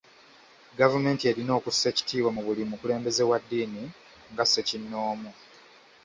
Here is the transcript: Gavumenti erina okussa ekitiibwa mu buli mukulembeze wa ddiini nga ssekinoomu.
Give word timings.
Gavumenti 0.79 1.23
erina 1.31 1.51
okussa 1.59 1.85
ekitiibwa 1.91 2.29
mu 2.35 2.41
buli 2.47 2.63
mukulembeze 2.71 3.23
wa 3.29 3.37
ddiini 3.41 3.83
nga 4.31 4.45
ssekinoomu. 4.45 5.31